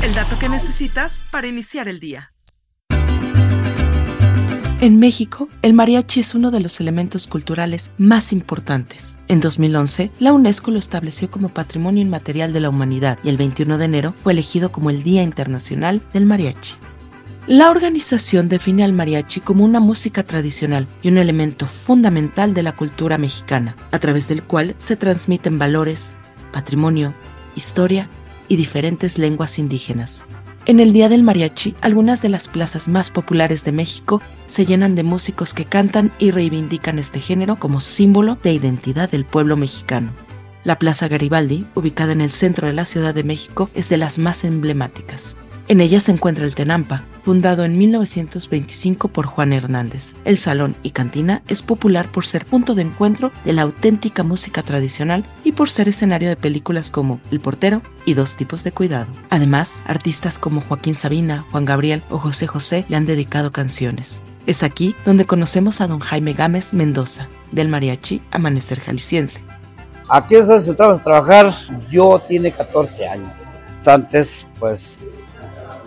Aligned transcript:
El 0.00 0.14
dato 0.14 0.38
que 0.38 0.48
necesitas 0.48 1.24
para 1.32 1.48
iniciar 1.48 1.88
el 1.88 1.98
día. 1.98 2.28
En 4.80 5.00
México, 5.00 5.48
el 5.62 5.74
mariachi 5.74 6.20
es 6.20 6.36
uno 6.36 6.52
de 6.52 6.60
los 6.60 6.78
elementos 6.78 7.26
culturales 7.26 7.90
más 7.98 8.32
importantes. 8.32 9.18
En 9.26 9.40
2011, 9.40 10.12
la 10.20 10.32
UNESCO 10.32 10.70
lo 10.70 10.78
estableció 10.78 11.32
como 11.32 11.48
Patrimonio 11.48 12.00
Inmaterial 12.00 12.52
de 12.52 12.60
la 12.60 12.68
Humanidad 12.68 13.18
y 13.24 13.28
el 13.30 13.36
21 13.36 13.76
de 13.76 13.84
enero 13.86 14.12
fue 14.12 14.34
elegido 14.34 14.70
como 14.70 14.88
el 14.88 15.02
Día 15.02 15.24
Internacional 15.24 16.00
del 16.12 16.24
Mariachi. 16.24 16.74
La 17.48 17.70
organización 17.70 18.48
define 18.48 18.84
al 18.84 18.92
mariachi 18.92 19.40
como 19.40 19.64
una 19.64 19.80
música 19.80 20.22
tradicional 20.22 20.86
y 21.02 21.08
un 21.08 21.18
elemento 21.18 21.66
fundamental 21.66 22.54
de 22.54 22.62
la 22.62 22.76
cultura 22.76 23.18
mexicana, 23.18 23.74
a 23.90 23.98
través 23.98 24.28
del 24.28 24.44
cual 24.44 24.76
se 24.78 24.94
transmiten 24.94 25.58
valores, 25.58 26.14
patrimonio, 26.52 27.14
historia 27.56 28.08
y 28.48 28.56
diferentes 28.56 29.18
lenguas 29.18 29.58
indígenas. 29.58 30.26
En 30.66 30.80
el 30.80 30.92
Día 30.92 31.08
del 31.08 31.22
Mariachi, 31.22 31.74
algunas 31.80 32.20
de 32.20 32.28
las 32.28 32.46
plazas 32.46 32.88
más 32.88 33.10
populares 33.10 33.64
de 33.64 33.72
México 33.72 34.20
se 34.46 34.66
llenan 34.66 34.94
de 34.94 35.02
músicos 35.02 35.54
que 35.54 35.64
cantan 35.64 36.12
y 36.18 36.30
reivindican 36.30 36.98
este 36.98 37.20
género 37.20 37.56
como 37.56 37.80
símbolo 37.80 38.36
de 38.42 38.52
identidad 38.52 39.10
del 39.10 39.24
pueblo 39.24 39.56
mexicano. 39.56 40.10
La 40.64 40.78
Plaza 40.78 41.08
Garibaldi, 41.08 41.66
ubicada 41.74 42.12
en 42.12 42.20
el 42.20 42.30
centro 42.30 42.66
de 42.66 42.74
la 42.74 42.84
Ciudad 42.84 43.14
de 43.14 43.24
México, 43.24 43.70
es 43.72 43.88
de 43.88 43.96
las 43.96 44.18
más 44.18 44.44
emblemáticas. 44.44 45.38
En 45.68 45.82
ella 45.82 46.00
se 46.00 46.12
encuentra 46.12 46.46
el 46.46 46.54
Tenampa, 46.54 47.02
fundado 47.22 47.62
en 47.62 47.76
1925 47.76 49.08
por 49.08 49.26
Juan 49.26 49.52
Hernández. 49.52 50.14
El 50.24 50.38
salón 50.38 50.74
y 50.82 50.92
cantina 50.92 51.42
es 51.46 51.60
popular 51.60 52.10
por 52.10 52.24
ser 52.24 52.46
punto 52.46 52.74
de 52.74 52.80
encuentro 52.80 53.30
de 53.44 53.52
la 53.52 53.62
auténtica 53.62 54.22
música 54.22 54.62
tradicional 54.62 55.26
y 55.44 55.52
por 55.52 55.68
ser 55.68 55.86
escenario 55.86 56.30
de 56.30 56.36
películas 56.36 56.90
como 56.90 57.20
El 57.30 57.40
portero 57.40 57.82
y 58.06 58.14
Dos 58.14 58.36
tipos 58.36 58.64
de 58.64 58.72
cuidado. 58.72 59.08
Además, 59.28 59.82
artistas 59.86 60.38
como 60.38 60.62
Joaquín 60.62 60.94
Sabina, 60.94 61.44
Juan 61.50 61.66
Gabriel 61.66 62.02
o 62.08 62.18
José 62.18 62.46
José 62.46 62.86
le 62.88 62.96
han 62.96 63.04
dedicado 63.04 63.52
canciones. 63.52 64.22
Es 64.46 64.62
aquí 64.62 64.96
donde 65.04 65.26
conocemos 65.26 65.82
a 65.82 65.86
don 65.86 65.98
Jaime 65.98 66.32
Gámez 66.32 66.72
Mendoza, 66.72 67.28
del 67.52 67.68
mariachi 67.68 68.22
Amanecer 68.30 68.80
Jalisciense. 68.80 69.42
Aquí 70.08 70.36
es 70.36 70.48
donde 70.48 70.64
se 70.64 70.72
a 70.82 71.02
trabajar, 71.02 71.54
yo 71.90 72.18
tiene 72.26 72.52
14 72.52 73.06
años. 73.06 73.32
Antes, 73.84 74.46
pues 74.58 74.98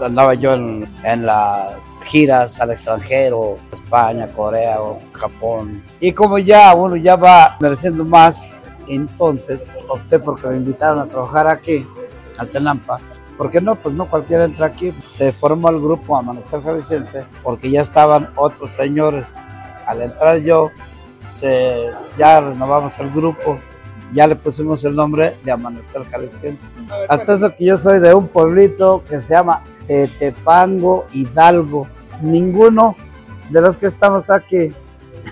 andaba 0.00 0.34
yo 0.34 0.54
en, 0.54 0.86
las 1.26 1.74
giras 2.04 2.60
al 2.60 2.70
extranjero, 2.70 3.56
España, 3.72 4.28
Corea 4.28 4.78
Japón. 5.12 5.82
Y 6.00 6.12
como 6.12 6.38
ya 6.38 6.74
uno 6.74 6.96
ya 6.96 7.16
va 7.16 7.56
mereciendo 7.60 8.04
más, 8.04 8.58
entonces 8.88 9.76
opté 9.88 10.18
porque 10.18 10.48
me 10.48 10.56
invitaron 10.56 11.00
a 11.00 11.06
trabajar 11.06 11.46
aquí, 11.48 11.86
al 12.38 12.48
Tenampa. 12.48 13.00
porque 13.36 13.60
no? 13.60 13.74
Pues 13.74 13.94
no 13.94 14.08
cualquiera 14.08 14.44
entra 14.44 14.66
aquí. 14.66 14.94
Se 15.02 15.32
formó 15.32 15.68
el 15.70 15.80
grupo 15.80 16.16
Amanecer 16.16 16.62
Jalisciense 16.62 17.24
porque 17.42 17.70
ya 17.70 17.82
estaban 17.82 18.30
otros 18.36 18.70
señores. 18.70 19.38
Al 19.86 20.02
entrar 20.02 20.38
yo, 20.38 20.70
se, 21.20 21.90
ya 22.18 22.40
renovamos 22.40 22.98
el 22.98 23.10
grupo 23.10 23.58
ya 24.12 24.26
le 24.26 24.36
pusimos 24.36 24.84
el 24.84 24.94
nombre 24.94 25.36
de 25.44 25.52
Amanecer 25.52 26.02
Jalisciense. 26.04 26.68
Hasta 27.08 27.34
eso 27.34 27.54
que 27.56 27.64
yo 27.64 27.76
soy 27.76 27.98
de 27.98 28.14
un 28.14 28.28
pueblito 28.28 29.02
que 29.08 29.18
se 29.18 29.34
llama 29.34 29.62
Tepango 29.86 31.06
Hidalgo. 31.12 31.86
Ninguno 32.22 32.96
de 33.50 33.60
los 33.60 33.76
que 33.76 33.86
estamos 33.86 34.30
aquí 34.30 34.72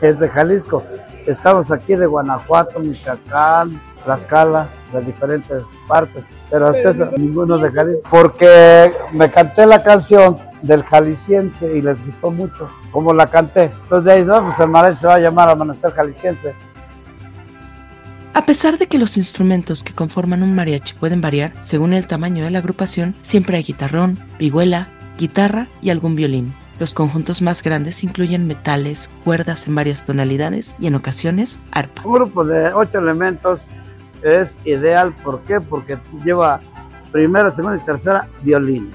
es 0.00 0.18
de 0.18 0.28
Jalisco. 0.28 0.82
Estamos 1.26 1.70
aquí 1.70 1.94
de 1.94 2.06
Guanajuato, 2.06 2.80
Michoacán, 2.80 3.80
Tlaxcala, 4.04 4.68
de 4.92 5.02
diferentes 5.02 5.74
partes, 5.86 6.28
pero 6.50 6.68
hasta 6.68 6.90
eso 6.90 7.10
ninguno 7.16 7.58
de 7.58 7.70
Jalisco. 7.70 8.08
Porque 8.10 8.92
me 9.12 9.30
canté 9.30 9.66
la 9.66 9.82
canción 9.82 10.38
del 10.62 10.82
jalisciense 10.82 11.76
y 11.76 11.82
les 11.82 12.04
gustó 12.04 12.30
mucho 12.30 12.68
como 12.90 13.12
la 13.12 13.26
canté. 13.26 13.64
Entonces 13.64 14.04
de 14.04 14.12
ahí, 14.12 14.24
no, 14.24 14.44
pues 14.44 14.60
el 14.60 14.68
mariachi 14.68 14.98
se 15.00 15.06
va 15.06 15.14
a 15.14 15.20
llamar 15.20 15.48
Amanecer 15.48 15.92
Jalisciense. 15.92 16.54
A 18.32 18.46
pesar 18.46 18.78
de 18.78 18.86
que 18.86 18.98
los 18.98 19.16
instrumentos 19.16 19.82
que 19.82 19.92
conforman 19.92 20.44
un 20.44 20.54
mariachi 20.54 20.94
pueden 20.94 21.20
variar 21.20 21.52
según 21.62 21.92
el 21.92 22.06
tamaño 22.06 22.44
de 22.44 22.50
la 22.50 22.60
agrupación, 22.60 23.16
siempre 23.22 23.56
hay 23.56 23.64
guitarrón, 23.64 24.18
vihuela, 24.38 24.86
guitarra 25.18 25.66
y 25.82 25.90
algún 25.90 26.14
violín. 26.14 26.54
Los 26.78 26.94
conjuntos 26.94 27.42
más 27.42 27.60
grandes 27.60 28.04
incluyen 28.04 28.46
metales, 28.46 29.10
cuerdas 29.24 29.66
en 29.66 29.74
varias 29.74 30.06
tonalidades 30.06 30.76
y 30.78 30.86
en 30.86 30.94
ocasiones 30.94 31.58
arpa. 31.72 32.02
Un 32.04 32.14
grupo 32.14 32.44
de 32.44 32.72
ocho 32.72 32.98
elementos 32.98 33.62
es 34.22 34.56
ideal, 34.64 35.12
¿por 35.24 35.40
qué? 35.40 35.60
Porque 35.60 35.98
lleva 36.24 36.60
primera, 37.10 37.50
segunda 37.50 37.82
y 37.82 37.84
tercera 37.84 38.28
violines, 38.42 38.94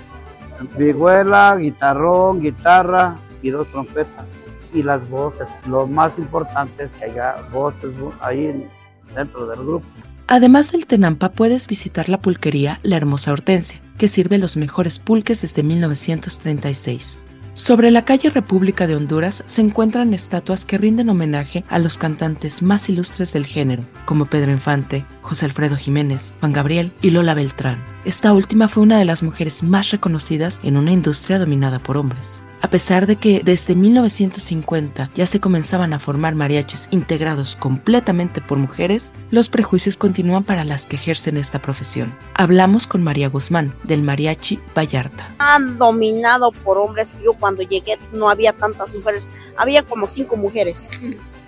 vihuela, 0.77 1.57
guitarrón, 1.57 2.39
guitarra 2.39 3.17
y 3.41 3.49
dos 3.49 3.67
trompetas 3.67 4.25
y 4.73 4.81
las 4.81 5.07
voces. 5.09 5.49
Lo 5.67 5.87
más 5.87 6.17
importante 6.17 6.85
es 6.85 6.93
que 6.93 7.05
haya 7.05 7.35
voces 7.51 7.91
ahí 8.21 8.65
dentro 9.13 9.45
del 9.47 9.59
grupo. 9.59 9.85
Además 10.27 10.71
del 10.71 10.87
Tenampa 10.87 11.31
puedes 11.31 11.67
visitar 11.67 12.09
la 12.09 12.19
pulquería 12.19 12.79
La 12.81 12.97
Hermosa 12.97 13.31
Hortensia, 13.31 13.79
que 13.97 14.07
sirve 14.07 14.37
los 14.37 14.57
mejores 14.57 14.97
pulques 14.97 15.41
desde 15.41 15.61
1936. 15.61 17.19
Sobre 17.55 17.89
la 17.89 18.03
calle 18.03 18.29
República 18.29 18.85
de 18.85 18.97
Honduras 18.97 19.41
se 19.47 19.61
encuentran 19.61 20.13
estatuas 20.13 20.65
que 20.65 20.77
rinden 20.77 21.07
homenaje 21.07 21.63
a 21.69 21.79
los 21.79 21.97
cantantes 21.97 22.61
más 22.61 22.89
ilustres 22.89 23.31
del 23.31 23.45
género, 23.45 23.81
como 24.03 24.25
Pedro 24.25 24.51
Infante, 24.51 25.05
José 25.21 25.45
Alfredo 25.45 25.77
Jiménez, 25.77 26.33
Juan 26.41 26.51
Gabriel 26.51 26.91
y 27.01 27.11
Lola 27.11 27.33
Beltrán. 27.33 27.81
Esta 28.03 28.33
última 28.33 28.67
fue 28.67 28.83
una 28.83 28.99
de 28.99 29.05
las 29.05 29.23
mujeres 29.23 29.63
más 29.63 29.91
reconocidas 29.91 30.59
en 30.63 30.75
una 30.75 30.91
industria 30.91 31.39
dominada 31.39 31.79
por 31.79 31.95
hombres. 31.95 32.41
A 32.65 32.67
pesar 32.67 33.05
de 33.05 33.17
que 33.17 33.41
desde 33.45 33.75
1950 33.75 35.11
ya 35.13 35.27
se 35.27 35.39
comenzaban 35.39 35.93
a 35.93 35.99
formar 35.99 36.33
mariachis 36.33 36.87
integrados 36.89 37.55
completamente 37.55 38.41
por 38.41 38.57
mujeres, 38.57 39.13
los 39.29 39.49
prejuicios 39.49 39.97
continúan 39.97 40.43
para 40.43 40.63
las 40.63 40.87
que 40.87 40.95
ejercen 40.95 41.37
esta 41.37 41.61
profesión. 41.61 42.17
Hablamos 42.33 42.87
con 42.87 43.03
María 43.03 43.29
Guzmán, 43.29 43.75
del 43.83 44.01
mariachi 44.01 44.59
Vallarta. 44.75 45.35
Han 45.37 45.77
dominado 45.77 46.51
por 46.51 46.79
hombres. 46.79 47.13
Yo 47.23 47.33
cuando 47.33 47.61
llegué 47.61 47.99
no 48.13 48.29
había 48.29 48.51
tantas 48.51 48.95
mujeres, 48.95 49.27
había 49.57 49.83
como 49.83 50.07
cinco 50.07 50.35
mujeres. 50.35 50.89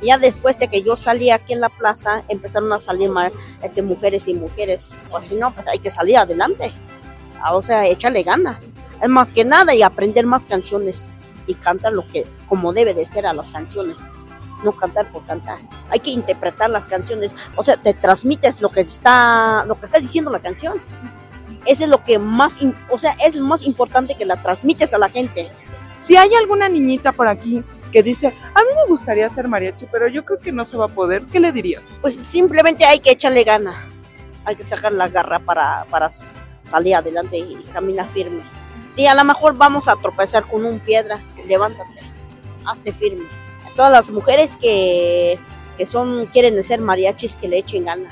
Ya 0.03 0.19
después 0.19 0.59
de 0.59 0.67
que 0.67 0.83
yo 0.83 0.95
salí 0.95 1.31
aquí 1.31 1.51
en 1.53 1.61
la 1.61 1.69
plaza, 1.69 2.25
empezaron 2.29 2.71
a 2.73 2.79
salir 2.79 3.09
este, 3.63 3.81
mujeres 3.81 4.27
y 4.27 4.35
mujeres. 4.35 4.91
O 5.09 5.19
si 5.19 5.33
no, 5.33 5.51
pues 5.51 5.65
hay 5.67 5.79
que 5.79 5.89
salir 5.89 6.17
adelante. 6.17 6.71
O 7.51 7.63
sea, 7.63 7.87
échale 7.87 8.21
gana 8.21 8.59
es 8.59 8.76
más 9.07 9.31
que 9.31 9.45
nada 9.45 9.73
y 9.75 9.81
aprender 9.81 10.25
más 10.25 10.45
canciones 10.45 11.09
y 11.45 11.53
cantar 11.53 11.93
lo 11.93 12.07
que 12.07 12.25
como 12.47 12.73
debe 12.73 12.93
de 12.93 13.05
ser 13.05 13.25
a 13.25 13.33
las 13.33 13.49
canciones 13.49 14.05
no 14.63 14.71
cantar 14.71 15.11
por 15.11 15.23
cantar 15.23 15.59
hay 15.89 15.99
que 15.99 16.09
interpretar 16.09 16.69
las 16.69 16.87
canciones 16.87 17.35
o 17.55 17.63
sea 17.63 17.77
te 17.77 17.93
transmites 17.93 18.61
lo 18.61 18.69
que 18.69 18.81
está 18.81 19.63
lo 19.65 19.79
que 19.79 19.85
está 19.85 19.99
diciendo 19.99 20.31
la 20.31 20.39
canción 20.39 20.81
eso 21.65 21.83
es 21.83 21.89
lo 21.89 22.03
que 22.03 22.17
más 22.17 22.59
o 22.89 22.97
sea 22.97 23.15
es 23.25 23.35
lo 23.35 23.45
más 23.45 23.63
importante 23.63 24.15
que 24.15 24.25
la 24.25 24.41
transmites 24.41 24.93
a 24.93 24.97
la 24.97 25.09
gente 25.09 25.49
si 25.99 26.15
hay 26.15 26.33
alguna 26.35 26.69
niñita 26.69 27.11
por 27.11 27.27
aquí 27.27 27.63
que 27.91 28.03
dice, 28.03 28.27
a 28.27 28.59
mí 28.61 28.67
me 28.75 28.87
gustaría 28.87 29.29
ser 29.29 29.47
mariachi, 29.47 29.87
pero 29.91 30.07
yo 30.07 30.25
creo 30.25 30.39
que 30.39 30.51
no 30.51 30.65
se 30.65 30.77
va 30.77 30.85
a 30.85 30.89
poder, 30.89 31.23
¿qué 31.23 31.39
le 31.39 31.51
dirías? 31.51 31.85
Pues 32.01 32.15
simplemente 32.15 32.85
hay 32.85 32.99
que 32.99 33.11
echarle 33.11 33.43
gana, 33.43 33.73
hay 34.45 34.55
que 34.55 34.63
sacar 34.63 34.91
la 34.91 35.07
garra 35.07 35.39
para, 35.39 35.85
para 35.89 36.09
salir 36.63 36.95
adelante 36.95 37.37
y 37.37 37.55
caminar 37.71 38.07
firme. 38.07 38.41
Sí, 38.89 39.05
a 39.07 39.15
lo 39.15 39.23
mejor 39.23 39.55
vamos 39.55 39.87
a 39.87 39.95
tropezar 39.95 40.45
con 40.45 40.65
un 40.65 40.79
piedra. 40.79 41.19
Levántate, 41.47 42.01
hazte 42.65 42.91
firme. 42.91 43.25
A 43.65 43.73
todas 43.73 43.91
las 43.91 44.09
mujeres 44.09 44.55
que, 44.55 45.39
que 45.77 45.85
son, 45.85 46.25
quieren 46.27 46.61
ser 46.63 46.81
mariachis, 46.81 47.35
que 47.35 47.47
le 47.47 47.59
echen 47.59 47.85
gana. 47.85 48.09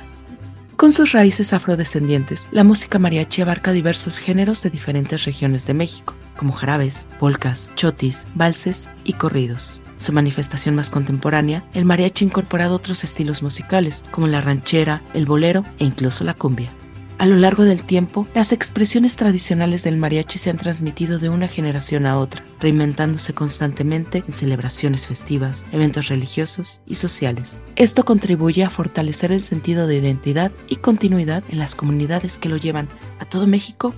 Con 0.75 0.91
sus 0.91 1.13
raíces 1.13 1.53
afrodescendientes, 1.53 2.49
la 2.51 2.65
música 2.65 2.99
mariachi 2.99 3.41
abarca 3.41 3.71
diversos 3.71 4.17
géneros 4.17 4.61
de 4.61 4.69
diferentes 4.69 5.23
regiones 5.23 5.65
de 5.65 5.73
México, 5.73 6.13
como 6.35 6.51
jarabes, 6.51 7.07
polcas, 7.17 7.71
chotis, 7.75 8.25
valses 8.35 8.89
y 9.05 9.13
corridos. 9.13 9.79
Su 9.99 10.11
manifestación 10.11 10.75
más 10.75 10.89
contemporánea, 10.89 11.63
el 11.73 11.85
mariachi 11.85 12.25
ha 12.25 12.27
incorporado 12.27 12.75
otros 12.75 13.05
estilos 13.05 13.41
musicales, 13.41 14.03
como 14.11 14.27
la 14.27 14.41
ranchera, 14.41 15.01
el 15.13 15.25
bolero 15.25 15.63
e 15.79 15.85
incluso 15.85 16.25
la 16.25 16.33
cumbia. 16.33 16.71
A 17.17 17.27
lo 17.27 17.37
largo 17.37 17.63
del 17.63 17.81
tiempo, 17.81 18.27
las 18.35 18.51
expresiones 18.51 19.15
tradicionales 19.15 19.83
del 19.83 19.97
mariachi 19.97 20.37
se 20.37 20.49
han 20.49 20.57
transmitido 20.57 21.17
de 21.17 21.29
una 21.29 21.47
generación 21.47 22.05
a 22.05 22.17
otra, 22.17 22.43
reinventándose 22.59 23.33
constantemente 23.33 24.23
en 24.27 24.33
celebraciones 24.33 25.07
festivas, 25.07 25.65
eventos 25.71 26.09
religiosos 26.09 26.81
y 26.85 26.95
sociales. 26.95 27.61
Esto 27.77 28.03
contribuye 28.03 28.65
a 28.65 28.69
fortalecer 28.69 29.31
el 29.31 29.43
sentido 29.43 29.87
de 29.87 29.95
identidad 29.95 30.51
y 30.67 30.75
continuidad 30.75 31.41
en 31.49 31.59
las 31.59 31.73
comunidades 31.73 32.37
que 32.37 32.49
lo 32.49 32.57
llevan 32.57 32.89
a 33.19 33.25
todo 33.25 33.47
México 33.47 33.95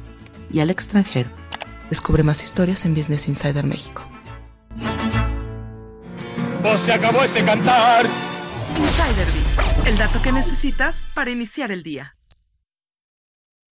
y 0.52 0.60
al 0.60 0.70
extranjero. 0.70 1.30
Descubre 1.90 2.22
más 2.22 2.44
historias 2.44 2.86
en 2.86 2.94
Business 2.94 3.28
Insider 3.28 3.66
México. 3.66 4.04
Pues 6.62 6.82
se 6.82 6.94
acabó 6.94 7.24
este 7.24 7.44
cantar. 7.44 8.06
Insider 8.78 9.26
Biz, 9.26 9.88
el 9.88 9.98
dato 9.98 10.22
que 10.22 10.32
necesitas 10.32 11.08
para 11.16 11.32
iniciar 11.32 11.72
el 11.72 11.82
día. 11.82 12.12